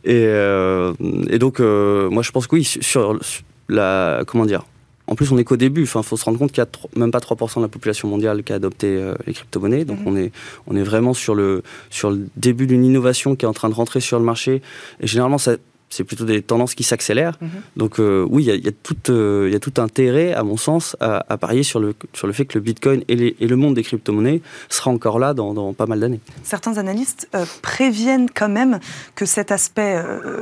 Et, 0.04 0.26
euh, 0.28 0.94
et 1.32 1.40
donc, 1.40 1.60
euh, 1.60 2.10
moi, 2.12 2.22
je 2.22 2.30
pense 2.32 2.46
que 2.48 2.56
oui, 2.56 2.64
sur, 2.64 2.82
sur 2.84 3.44
la. 3.70 4.24
Comment 4.28 4.46
dire 4.46 4.64
En 5.08 5.16
plus, 5.16 5.32
on 5.32 5.38
est 5.38 5.44
qu'au 5.44 5.56
début. 5.58 5.84
Enfin, 5.84 6.04
faut 6.04 6.16
se 6.18 6.26
rendre 6.26 6.38
compte 6.38 6.52
qu'il 6.52 6.64
y 6.64 6.68
a 6.68 7.00
même 7.00 7.10
pas 7.12 7.18
3% 7.20 7.56
de 7.58 7.62
la 7.62 7.68
population 7.70 8.08
mondiale 8.08 8.44
qui 8.44 8.52
a 8.54 8.58
adopté 8.58 9.02
les 9.26 9.34
crypto-monnaies. 9.34 9.84
Donc, 9.86 10.00
Mhm. 10.02 10.08
on, 10.08 10.16
est, 10.18 10.32
on 10.68 10.76
est 10.76 10.84
vraiment 10.84 11.14
sur 11.16 11.34
le, 11.34 11.64
sur 11.90 12.12
le 12.12 12.28
début 12.36 12.68
d'une 12.68 12.84
innovation 12.86 13.36
qui 13.36 13.46
est 13.46 13.48
en 13.48 13.54
train 13.54 13.70
de 13.70 13.74
rentrer 13.74 14.00
sur 14.00 14.20
le 14.20 14.26
marché. 14.26 14.62
Et 15.00 15.08
généralement, 15.08 15.38
ça. 15.40 15.56
C'est 15.96 16.04
plutôt 16.04 16.26
des 16.26 16.42
tendances 16.42 16.76
qui 16.76 16.84
s'accélèrent. 16.84 17.38
Mhm. 17.42 17.50
Donc 17.78 18.00
euh, 18.00 18.26
oui, 18.30 18.44
il 18.44 18.48
y 18.48 18.52
a- 18.52 18.56
il 18.56 18.66
y, 18.66 18.68
a 18.68 18.72
tout, 18.72 18.98
euh, 19.10 19.46
il 19.48 19.54
y 19.54 19.56
a 19.56 19.60
tout 19.60 19.74
intérêt, 19.82 20.34
à 20.34 20.44
mon 20.44 20.58
sens, 20.58 20.96
à, 21.00 21.26
à 21.30 21.38
parier 21.38 21.64
sur 21.64 21.80
le, 21.80 21.96
sur 22.14 22.28
le 22.28 22.34
fait 22.34 22.46
que 22.46 22.58
le 22.58 22.62
Bitcoin 22.64 23.04
et, 23.08 23.16
les- 23.16 23.36
et 23.40 23.48
le 23.48 23.56
monde 23.56 23.76
des 23.76 23.84
crypto-monnaies 23.84 24.42
sera 24.70 24.92
encore 24.92 25.20
là 25.20 25.34
dans, 25.34 25.54
dans 25.54 25.74
pas 25.74 25.86
mal 25.86 26.00
d'années. 26.02 26.20
Certains 26.44 26.78
analystes 26.78 27.28
euh, 27.36 27.46
préviennent 27.62 28.30
quand 28.30 28.50
même 28.50 28.80
que 29.16 29.26
cet 29.26 29.52
aspect 29.52 29.96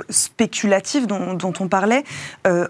spéculatif 0.10 1.08
dont, 1.08 1.34
dont 1.34 1.54
on 1.60 1.68
parlait 1.68 2.04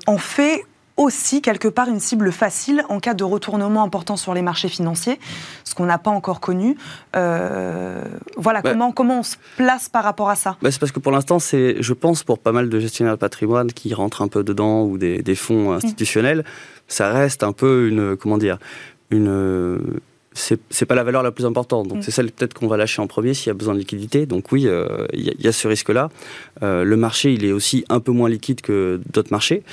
en 0.07 0.17
fait 0.17 0.65
aussi 0.95 1.41
quelque 1.41 1.67
part 1.67 1.87
une 1.89 1.99
cible 1.99 2.31
facile 2.31 2.83
en 2.89 2.99
cas 2.99 3.13
de 3.15 3.23
retournement 3.23 3.81
important 3.83 4.15
sur 4.15 4.33
les 4.33 4.41
marchés 4.43 4.69
financiers, 4.69 5.19
ce 5.63 5.73
qu'on 5.73 5.85
n'a 5.85 5.97
pas 5.97 6.11
encore 6.11 6.39
connu. 6.39 6.77
Euh, 7.15 8.03
voilà, 8.37 8.61
Ouais. 8.63 8.71
comment, 8.71 8.91
comment 8.91 9.19
on 9.19 9.23
se 9.23 9.35
place 9.57 9.89
par 9.89 10.03
rapport 10.03 10.29
à 10.29 10.35
ça? 10.35 10.57
Bah, 10.61 10.69
c'est 10.71 10.79
parce 10.79 10.91
que 10.91 10.99
pour 10.99 11.11
l'instant, 11.11 11.39
c'est, 11.39 11.77
je 11.81 11.93
pense, 11.93 12.23
pour 12.23 12.37
pas 12.39 12.51
mal 12.51 12.69
de 12.69 12.79
gestionnaires 12.79 13.13
de 13.15 13.19
patrimoine 13.19 13.71
qui 13.71 13.93
rentrent 13.93 14.21
un 14.21 14.27
peu 14.27 14.43
dedans 14.43 14.83
ou 14.83 14.97
des, 14.99 15.23
des 15.23 15.35
fonds 15.35 15.73
institutionnels, 15.73 16.43
ça 16.87 17.11
reste 17.11 17.43
un 17.43 17.53
peu 17.53 17.87
une, 17.87 18.15
comment 18.15 18.37
dire, 18.37 18.57
une, 19.09 19.81
c'est, 20.33 20.59
c'est 20.69 20.85
pas 20.85 20.95
la 20.95 21.03
valeur 21.03 21.23
la 21.23 21.31
plus 21.31 21.45
importante. 21.45 21.87
Donc 21.87 21.99
Mm. 21.99 22.01
c'est 22.01 22.11
celle 22.11 22.31
peut-être 22.31 22.53
qu'on 22.53 22.67
va 22.67 22.77
lâcher 22.77 23.01
en 23.01 23.07
premier 23.07 23.33
s'il 23.33 23.47
y 23.47 23.51
a 23.51 23.53
besoin 23.53 23.73
de 23.73 23.79
liquidité. 23.79 24.25
Donc 24.25 24.51
oui, 24.51 24.67
euh, 24.67 25.05
il 25.13 25.25
y, 25.25 25.29
a- 25.29 25.33
il 25.37 25.45
y 25.45 25.47
a 25.47 25.51
ce 25.51 25.67
risque-là. 25.67 26.09
Euh, 26.63 26.83
le 26.83 26.97
marché, 26.97 27.33
il 27.33 27.45
est 27.45 27.51
aussi 27.51 27.85
un 27.89 27.99
peu 27.99 28.11
moins 28.11 28.29
liquide 28.29 28.61
que 28.61 28.99
d'autres 29.13 29.31
marchés. 29.31 29.63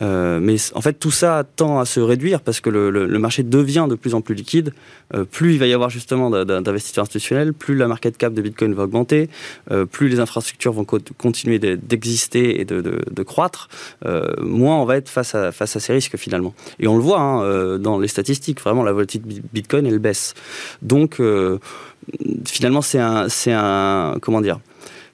Euh, 0.00 0.38
mais 0.40 0.56
en 0.74 0.80
fait, 0.80 0.94
tout 0.94 1.10
ça 1.10 1.44
tend 1.56 1.78
à 1.78 1.84
se 1.84 2.00
réduire 2.00 2.40
parce 2.40 2.60
que 2.60 2.70
le, 2.70 2.90
le- 2.90 3.06
le 3.06 3.18
marché 3.18 3.42
devient 3.42 3.86
de 3.88 3.94
plus 3.94 4.14
en 4.14 4.20
plus 4.20 4.34
liquide. 4.34 4.72
Plus 5.30 5.52
il 5.52 5.58
va 5.58 5.66
y 5.66 5.74
avoir 5.74 5.90
justement 5.90 6.30
d'investisseurs 6.30 7.02
institutionnels, 7.02 7.52
plus 7.52 7.74
la 7.76 7.86
market 7.86 8.16
cap 8.16 8.32
de 8.32 8.40
Bitcoin 8.40 8.72
va 8.72 8.84
augmenter, 8.84 9.28
plus 9.90 10.08
les 10.08 10.20
infrastructures 10.20 10.72
vont 10.72 10.86
co- 10.86 10.98
continuer 11.18 11.58
de- 11.58 11.74
d'exister 11.74 12.60
et 12.60 12.64
de, 12.64 12.80
de- 12.80 12.98
de 13.10 13.22
croître, 13.22 13.68
moins 14.40 14.76
on 14.80 14.86
va 14.86 14.96
être 14.96 15.10
face 15.10 15.34
à, 15.34 15.52
face 15.52 15.76
à 15.76 15.80
ces 15.80 15.92
risques 15.92 16.16
finalement. 16.16 16.54
Et 16.80 16.88
on 16.88 16.96
le 16.96 17.02
voit 17.02 17.20
hein, 17.20 17.78
dans 17.78 17.98
les 17.98 18.08
statistiques, 18.08 18.60
vraiment 18.62 18.82
la 18.84 18.92
volatilité 18.92 19.40
de 19.40 19.42
Bitcoin, 19.52 19.86
elle 19.86 19.98
Donc 20.82 21.20
euh, 21.20 21.58
finalement, 22.46 22.82
c'est 22.82 22.98
un, 22.98 23.28
c'est 23.28 23.52
un, 23.52 24.16
comment 24.20 24.40
dire, 24.40 24.60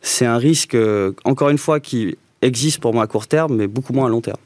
c'est 0.03 0.27
un 0.27 0.39
risque, 0.39 0.75
euh, 0.75 1.13
encore 1.25 1.51
une 1.51 1.59
fois, 1.59 1.81
qui 1.81 2.17
existe 2.43 2.81
pour 2.81 2.95
moi 2.95 3.05
à 3.05 3.07
court 3.07 3.27
terme, 3.27 3.57
mais 3.57 3.67
beaucoup 3.67 3.93
moins 3.93 4.07
à 4.07 4.09
long 4.09 4.21
terme. 4.21 4.39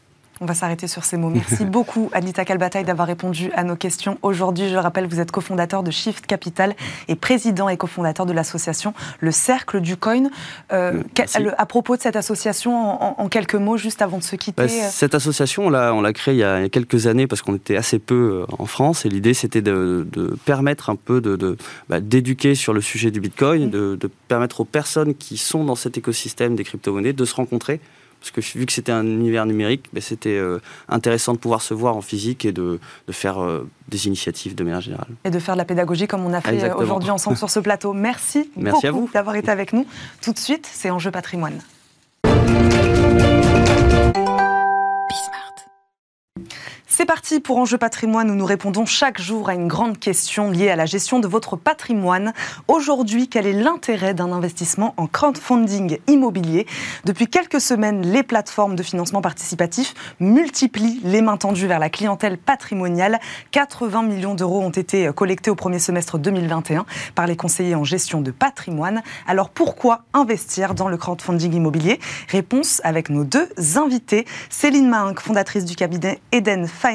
On 0.43 0.47
va 0.47 0.55
s'arrêter 0.55 0.89
sur 0.89 1.05
ces 1.05 1.17
mots. 1.17 1.31
Merci 1.31 1.65
beaucoup, 1.67 2.11
Adita 2.13 2.45
Kalbataï, 2.45 2.83
d'avoir 2.83 3.07
répondu 3.07 3.53
à 3.55 3.63
nos 3.63 3.77
questions. 3.77 4.19
Aujourd'hui, 4.23 4.69
je 4.69 4.77
rappelle, 4.77 5.07
vous 5.07 5.21
êtes 5.21 5.31
cofondateur 5.31 5.85
de 5.85 5.93
Shift 5.93 6.27
Capital 6.27 6.75
et 7.07 7.15
président 7.15 7.69
et 7.69 7.77
cofondateur 7.77 8.27
de 8.27 8.33
l'association 8.33 8.93
Le 9.21 9.31
Cercle 9.31 9.81
du 9.81 9.97
Coin. 9.97 10.31
Euh, 10.73 11.01
à 11.59 11.67
propos 11.67 11.97
de 11.97 12.03
cette 12.03 12.17
association, 12.17 12.75
en, 12.75 13.15
en 13.23 13.29
quelques 13.29 13.55
mots, 13.55 13.77
juste 13.77 14.03
avant 14.03 14.19
de 14.19 14.25
se 14.25 14.35
quitter. 14.35 14.63
Bah, 14.65 14.69
cette 14.69 15.15
association, 15.15 15.67
on 15.69 15.71
l'a, 15.71 16.13
créée 16.13 16.35
il 16.35 16.39
y, 16.39 16.45
a, 16.45 16.69
quelques 16.69 17.07
années 17.07 17.29
parce 17.29 17.41
qu'on 17.41 17.55
était 17.55 17.77
assez 17.77 18.01
peu 18.01 18.45
euh, 18.51 18.55
en 18.59 18.67
France 18.67 19.07
et 19.07 19.09
l'idée 19.09 19.35
c'était 19.35 19.63
de, 19.63 20.09
de 20.11 20.35
permettre 20.45 20.91
un 20.91 20.97
peu 20.97 21.21
de, 21.21 21.37
de- 21.37 21.57
bah, 21.89 22.01
d'éduquer 22.01 22.57
sur 22.57 22.73
le 22.73 22.81
sujet 22.81 23.13
du 23.13 23.21
Bitcoin, 23.21 23.67
Mm. 23.67 23.71
de, 23.71 23.97
de 24.01 24.11
permettre 24.29 24.61
aux 24.63 24.65
personnes 24.65 25.15
qui 25.15 25.37
sont 25.37 25.65
dans 25.65 25.77
cet 25.77 25.97
écosystème 25.99 26.57
des 26.57 26.65
crypto-monnaies 26.65 27.13
de 27.13 27.25
se 27.25 27.35
rencontrer. 27.37 27.81
Parce 28.23 28.31
que 28.31 28.41
vu 28.59 28.67
que 28.67 28.73
c'était 28.73 28.93
un 28.93 29.05
univers 29.05 29.47
numérique, 29.47 29.87
bah, 29.93 30.01
c'était 30.01 30.39
euh, 30.39 30.61
intéressant 30.89 31.33
de 31.33 31.39
pouvoir 31.39 31.61
se 31.61 31.75
voir 31.75 31.97
en 31.97 32.03
physique 32.03 32.45
et 32.45 32.53
de, 32.53 32.79
de 33.09 33.13
faire 33.13 33.43
euh, 33.43 33.69
des 33.89 34.07
initiatives 34.07 34.55
de 34.55 34.63
manière 34.63 34.81
générale. 34.81 35.09
et 35.25 35.31
de 35.31 35.39
faire 35.41 35.57
de 35.57 35.59
la 35.59 35.65
pédagogie 35.65 36.07
comme 36.07 36.25
on 36.25 36.33
a 36.33 36.41
fait 36.41 36.63
euh, 36.63 36.75
aujourd'hui 36.77 37.11
ensemble 37.11 37.37
sur 37.37 37.51
ce 37.51 37.59
plateau. 37.59 37.93
Merci, 37.93 38.49
Merci 38.57 38.89
beaucoup 38.91 39.11
d'avoir 39.13 39.35
été 39.35 39.51
avec 39.51 39.73
nous. 39.73 39.87
Tout 40.21 40.33
de 40.33 40.39
suite, 40.39 40.69
c'est 40.71 40.91
Enjeu 40.91 41.11
Patrimoine. 41.11 41.59
C'est 47.03 47.07
parti 47.07 47.41
pour 47.41 47.59
Enjeu 47.59 47.79
Patrimoine 47.79 48.31
où 48.31 48.37
nous 48.37 48.45
répondons 48.45 48.87
chaque 48.87 49.21
jour 49.21 49.49
à 49.49 49.55
une 49.55 49.67
grande 49.67 49.99
question 49.99 50.53
liée 50.53 50.71
à 50.71 50.77
la 50.77 50.87
gestion 50.87 51.19
de 51.19 51.27
votre 51.27 51.57
patrimoine. 51.57 52.33
Aujourd'hui, 52.69 53.27
quel 53.27 53.45
est 53.45 53.53
l'intérêt 53.53 54.15
d'un 54.15 54.31
investissement 54.31 54.95
en 54.97 55.09
crowdfunding 55.09 55.99
immobilier? 56.07 56.65
Depuis 57.05 57.27
quelques 57.27 57.61
semaines, 57.61 58.03
les 58.03 58.23
plateformes 58.23 58.77
de 58.77 58.85
financement 58.85 59.21
participatif 59.21 59.95
multiplient 60.21 61.01
les 61.03 61.23
mains 61.23 61.39
tendues 61.39 61.67
vers 61.67 61.81
la 61.81 61.91
clientèle 61.91 62.39
patrimoniale. 62.39 63.19
80 63.51 64.05
millions 64.05 64.37
d'euros 64.37 64.61
ont 64.61 64.71
été 64.71 65.11
collectés 65.13 65.51
au 65.51 65.57
premier 65.57 65.81
semestre 65.81 66.19
2021 66.19 66.87
par 67.17 67.27
les 67.27 67.35
conseillers 67.35 67.75
en 67.75 67.83
gestion 67.83 68.21
de 68.21 68.31
patrimoine. 68.31 69.03
Alors 69.27 69.51
pourquoi 69.51 70.03
investir 70.15 70.77
dans 70.77 70.87
le 70.87 70.97
crowdfunding 70.97 71.53
immobilier? 71.53 71.99
Réponse 72.29 72.81
avec 72.85 73.11
nos 73.11 73.25
deux 73.25 73.49
invités. 73.75 74.25
Céline 74.51 74.89
Mahinck, 74.89 75.19
fondatrice 75.19 75.65
du 75.65 75.75
cabinet 75.75 76.21
Eden 76.31 76.69
Finance 76.69 76.93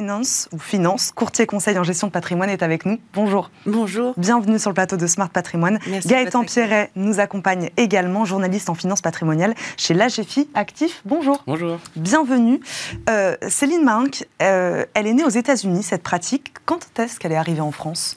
ou 0.52 0.60
Finance, 0.60 1.12
courtier 1.14 1.46
conseil 1.46 1.78
en 1.78 1.84
gestion 1.84 2.08
de 2.08 2.12
patrimoine, 2.14 2.50
est 2.50 2.64
avec 2.64 2.86
nous. 2.86 2.98
Bonjour. 3.14 3.52
Bonjour. 3.66 4.14
Bienvenue 4.18 4.58
sur 4.58 4.70
le 4.70 4.74
plateau 4.74 4.96
de 4.96 5.06
Smart 5.06 5.30
Patrimoine. 5.30 5.80
Merci 5.88 6.08
Gaëtan. 6.08 6.46
Pierret 6.46 6.92
nous 6.96 7.20
accompagne 7.20 7.70
également, 7.76 8.24
journaliste 8.24 8.70
en 8.70 8.76
finance 8.76 9.02
patrimoniale 9.02 9.54
chez 9.76 9.94
l'AGFI 9.94 10.50
Actif. 10.54 11.02
Bonjour. 11.06 11.44
Bonjour. 11.46 11.80
Bienvenue. 11.96 12.62
Euh, 13.10 13.36
Céline 13.50 13.84
Mahinck, 13.84 14.26
euh, 14.42 14.86
elle 14.94 15.08
est 15.08 15.14
née 15.14 15.26
aux 15.26 15.30
États-Unis, 15.30 15.84
cette 15.84 16.04
pratique. 16.04 16.54
Quand 16.66 16.80
est-ce 17.00 17.20
qu'elle 17.20 17.34
est 17.34 17.38
arrivée 17.38 17.62
en 17.62 17.72
France? 17.72 18.16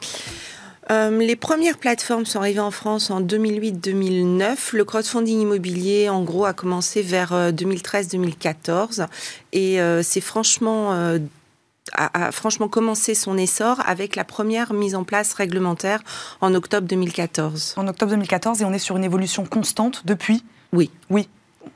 Euh, 0.91 1.17
les 1.19 1.37
premières 1.37 1.79
plateformes 1.79 2.27
sont 2.27 2.41
arrivées 2.41 2.61
en 2.61 2.73
France 2.73 3.11
en 3.11 3.21
2008-2009. 3.21 4.75
Le 4.75 4.85
crowdfunding 4.85 5.41
immobilier, 5.41 6.09
en 6.09 6.23
gros, 6.23 6.45
a 6.45 6.53
commencé 6.53 7.03
vers 7.03 7.33
euh, 7.33 7.53
2013-2014 7.53 9.07
et 9.53 9.81
euh, 9.81 10.03
c'est 10.03 10.21
franchement 10.21 10.93
euh, 10.93 11.19
a, 11.95 12.27
a 12.27 12.33
franchement 12.33 12.69
commencé 12.69 13.15
son 13.15 13.37
essor 13.37 13.81
avec 13.87 14.17
la 14.17 14.25
première 14.25 14.73
mise 14.73 14.95
en 14.95 15.05
place 15.05 15.33
réglementaire 15.35 16.03
en 16.41 16.55
octobre 16.55 16.87
2014. 16.87 17.75
En 17.77 17.89
octobre 17.89 18.11
2014 18.11 18.63
et 18.63 18.65
on 18.65 18.73
est 18.73 18.79
sur 18.79 18.97
une 18.97 19.05
évolution 19.05 19.45
constante 19.45 20.03
depuis? 20.07 20.45
Oui. 20.73 20.91
Oui. 21.09 21.29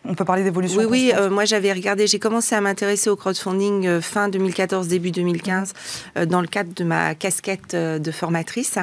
On 0.06 0.14
peut 0.14 0.24
parler 0.24 0.44
d'évolution 0.44 0.80
Oui, 0.80 0.86
oui, 0.86 1.12
euh, 1.14 1.30
moi 1.30 1.44
j'avais 1.44 1.72
regardé, 1.72 2.06
j'ai 2.06 2.18
commencé 2.18 2.54
à 2.54 2.60
m'intéresser 2.60 3.10
au 3.10 3.16
crowdfunding 3.16 3.86
euh, 3.86 4.00
fin 4.00 4.28
2014, 4.28 4.88
début 4.88 5.10
2015, 5.10 5.72
euh, 6.16 6.26
dans 6.26 6.40
le 6.40 6.46
cadre 6.46 6.72
de 6.74 6.84
ma 6.84 7.14
casquette 7.14 7.74
de 7.74 8.10
formatrice. 8.10 8.78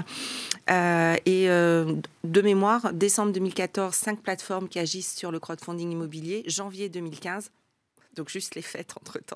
Et 1.26 1.48
de 1.48 2.42
mémoire, 2.42 2.94
décembre 2.94 3.34
2014, 3.34 3.94
cinq 3.94 4.22
plateformes 4.22 4.70
qui 4.70 4.80
agissent 4.80 5.14
sur 5.14 5.32
le 5.32 5.40
crowdfunding 5.40 5.92
immobilier. 5.92 6.44
Janvier 6.48 6.88
2015, 6.88 7.52
donc 8.16 8.30
juste 8.30 8.56
les 8.56 8.62
fêtes 8.62 8.94
entre-temps. 9.00 9.26